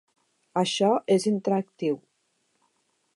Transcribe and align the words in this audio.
Això 0.61 0.89
és 1.17 1.27
interactiu. 1.33 2.01